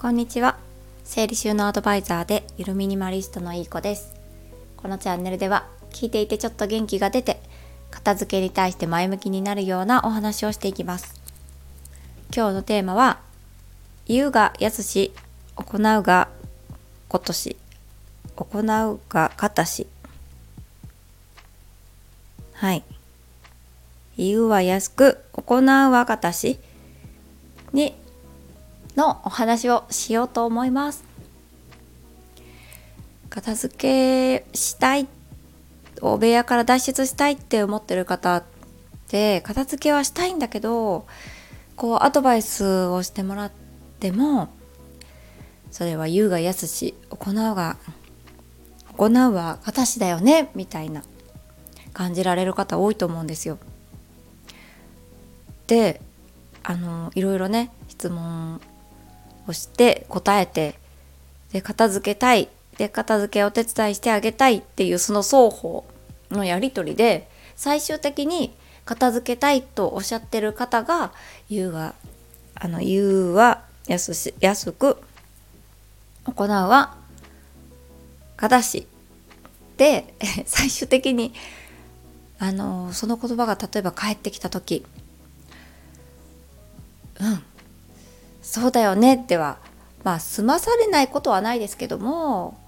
[0.00, 0.56] こんにちは。
[1.04, 4.14] 整理収納アドバイザーでゆるミニマリストのいい子です。
[4.78, 7.38] このチャンネルでは聞いていてちょっと元気が出て
[7.90, 11.20] 片付けに対して前向きになるようなお話をしていきます。
[12.34, 13.20] 今日のテーマは
[14.06, 15.12] 言うがやすし
[15.54, 16.28] 行うが
[17.08, 17.58] ことし
[18.36, 19.86] 行うがかたし。
[22.54, 22.82] はい。
[24.16, 26.58] 言うは安く行うはかたし。
[27.74, 27.94] に
[29.00, 31.04] のお話をしようと思います
[33.30, 35.08] 片付けしたい
[36.02, 38.44] お部屋から脱出したいって思ってる方っ
[39.08, 41.06] て片付けはしたいんだけど
[41.76, 43.52] こうアドバイスをしてもらっ
[44.00, 44.50] ても
[45.70, 47.78] それは言うがやすし行うが
[48.98, 51.04] 行うは形だよねみたいな
[51.94, 53.58] 感じられる方多いと思うんですよ。
[55.66, 56.02] で
[56.62, 58.60] あのいろいろね質問
[59.46, 60.74] をして答えて
[61.52, 62.48] で片付けたい。
[62.78, 64.56] で片付けお手伝いしてあげたい。
[64.58, 65.84] っていうその双方
[66.30, 68.52] のやり取りで最終的に
[68.84, 71.12] 片付けたいとおっしゃってる方が
[71.50, 71.94] 言うが
[72.54, 74.96] あの言うは安し安く
[76.24, 76.96] 行うは
[78.36, 78.86] 正し
[79.76, 80.14] で
[80.46, 81.34] 最終的に
[82.38, 84.84] あのその言葉が例えば返ってきた時
[87.20, 87.42] うん。
[88.42, 89.58] そうだよねでは
[90.04, 92.58] まあ済まされないことはないですけども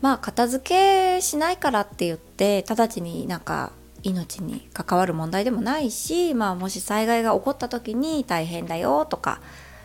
[0.00, 9.40] まあ片付けしないからって言って直ちになんか命に関わる問題でもないし、まあ、もし災害が起こった時に大変だよとか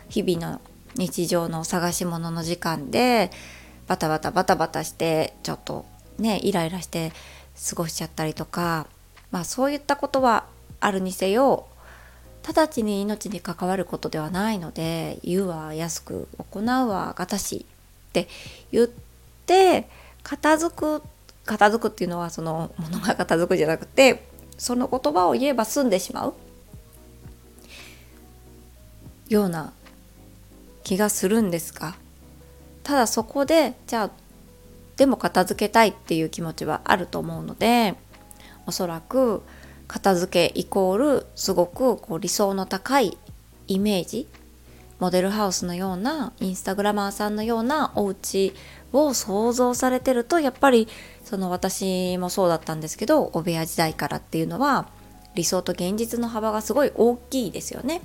[0.08, 0.60] 日々の
[0.94, 3.30] 日常の探し物の時間で
[3.86, 5.84] バタバタバタバタしてちょっと
[6.18, 7.12] ねイライラして
[7.68, 8.86] 過ごしちゃったりとか、
[9.30, 10.46] まあ、そういったことは
[10.80, 11.66] あるにせよ
[12.46, 17.66] 直ちに命に関わることではないので言うは安く行うはがたし
[18.08, 18.28] って
[18.72, 18.88] 言っ
[19.46, 19.88] て
[20.22, 21.02] 片付く
[21.44, 24.28] 片付くっていうのはそのものが片付くじゃなくて
[24.58, 26.34] その言葉を言えば済んでしまう。
[29.28, 29.72] ような
[30.84, 31.96] 気がするんですが
[32.84, 34.10] ただそこでじゃあ
[34.96, 37.94] でも片付けたいっていう気持ちはあると思うので
[38.66, 39.42] おそらく
[39.88, 43.16] 片付けイコールすごくこう理想の高い
[43.68, 44.28] イメージ
[44.98, 48.54] モデルハウスのようなインスタグラマーさんのようなお家
[48.92, 50.88] を想像されてるとやっぱり
[51.24, 54.88] その私もそうだったんですけどお部屋時代からっていうのは
[55.34, 58.00] 理想と現実の幅がすごい大きいですよね。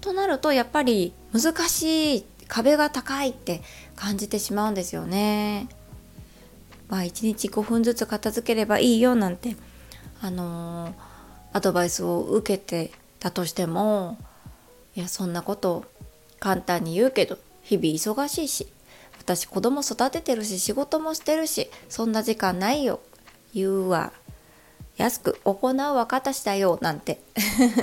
[0.00, 3.62] となるとやっぱり難しい壁が高いって
[3.94, 5.68] 感じてしまうんですよね。
[6.88, 9.56] まあ1日5分ずつ片付ければいいよなんて
[10.20, 10.92] あのー、
[11.52, 12.90] アドバイスを受けて
[13.20, 14.18] たとしても
[14.96, 15.84] いやそんなこと
[16.40, 18.66] 簡単に言うけど日々忙しいし
[19.18, 23.00] 私子供育ててるし仕事もしてるしそんな時間ないよ
[23.54, 24.12] 言うわ
[24.96, 27.20] 安く行うは形だよなんて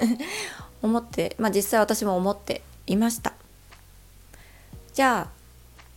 [0.82, 3.34] 思ってまあ実際私も思っていました。
[4.94, 5.36] じゃあ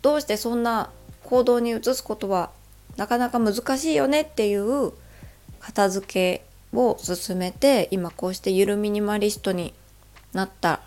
[0.02, 0.90] どうしてそんな
[1.22, 2.50] 行動に移すことは
[2.98, 4.92] なかなか難しいよねっていう
[5.60, 6.44] 片付け
[6.76, 9.72] を進めて今こうしてゆるミニマリストに
[10.32, 10.80] なった。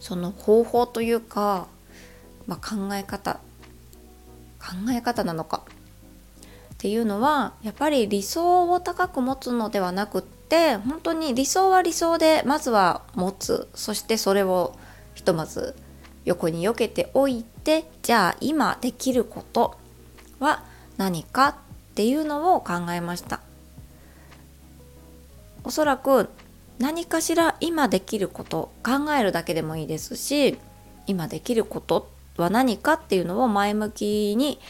[0.00, 1.66] その方法というか、
[2.46, 3.38] まあ、考え方。
[4.58, 5.62] 考え方なのか。
[6.72, 13.68] っていうのはやっぱり理想を高く持つのではなくって本当に理想は理想でまずは持つ。
[13.74, 14.74] そしてそれを
[15.14, 15.76] ひとまず
[16.24, 19.83] 横に避けておいてじゃあ今できること。
[20.44, 20.62] は
[20.96, 21.54] 何かっ
[21.94, 23.40] ていうのを考えました。
[25.64, 26.28] おそらく
[26.78, 30.58] 何かしら今できること考えるだけでもいいですし
[31.06, 34.60] 今できることは何かっていうのを前向きに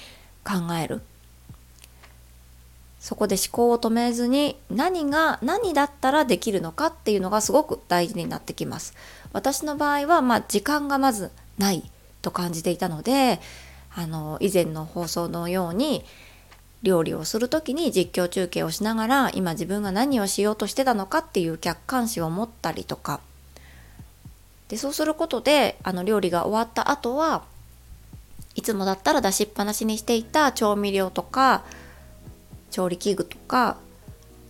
[0.45, 1.03] 考える。
[3.01, 8.95] そこで思考を止めずに何が何だったらできるのかっていうのがすごく大事になってきます。
[9.35, 11.91] 私の場合はまあ時間がまずない
[12.23, 13.41] と感じていたので
[13.97, 16.05] あの以前の放送のように
[16.83, 23.21] 料理をする時に実況中継をしながら今自分が何をしようとしてたのかっていう客観視を持ったりとか。
[24.69, 27.45] でそうすることであの料理が終わった後は
[28.55, 31.65] いつもだったら出しっぱなしにしていた調味料とか
[32.71, 33.77] 調理器具とか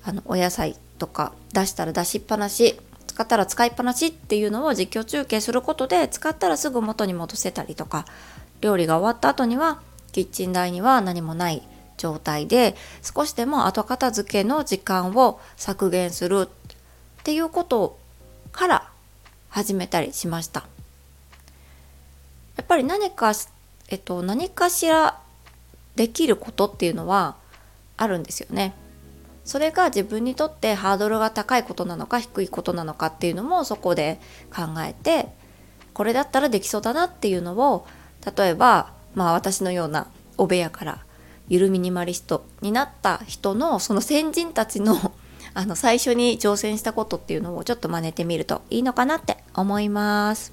[0.05, 8.07] あのお野菜とか出したら出しっぱなし使ったら使いっぱなしっていうのを実況中継することで使ったらすぐ元に戻せたりとか。
[8.65, 9.83] 料理が終わった後には
[10.13, 11.63] キッチン台には何もない
[11.99, 16.49] 状態で少しでも後片付けの時間を削減するっ
[17.25, 17.99] ていうこと
[18.53, 18.91] から
[19.51, 20.67] 始めたりしました。
[22.57, 23.33] やっぱり何か、
[23.91, 25.21] えっと、何かしら
[25.95, 27.37] できることっていうのは
[27.99, 28.73] あるんですよね。
[29.45, 34.19] それが自分にとってハードルが高いことなのか低いことなのかっていうのもそこで
[34.55, 35.29] 考えて
[35.93, 37.87] これだったらできそうだなっていうのを
[38.37, 40.07] 例えばまあ私のような
[40.37, 41.05] お部屋から
[41.49, 45.13] ゆるミニマリストになった人のその先人たちの
[45.57, 50.53] あの最初に挑戦したことっていうのをちょっと真似てみるといいのかなって思います。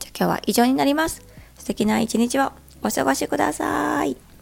[0.00, 1.22] じゃ今日は以上になります。
[1.56, 4.33] 素敵な一日をお過ごしください。